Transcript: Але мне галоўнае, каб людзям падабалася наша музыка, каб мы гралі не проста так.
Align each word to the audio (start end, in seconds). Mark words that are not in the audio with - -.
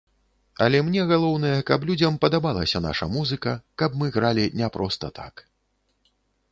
Але 0.67 0.77
мне 0.87 1.01
галоўнае, 1.11 1.51
каб 1.69 1.85
людзям 1.89 2.17
падабалася 2.25 2.83
наша 2.87 3.05
музыка, 3.19 3.55
каб 3.83 3.99
мы 4.01 4.13
гралі 4.19 4.45
не 4.63 4.75
проста 4.79 5.15
так. 5.23 5.47